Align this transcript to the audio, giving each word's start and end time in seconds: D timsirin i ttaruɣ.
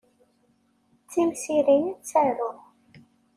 D 1.03 1.07
timsirin 1.11 1.83
i 1.93 1.95
ttaruɣ. 1.95 2.57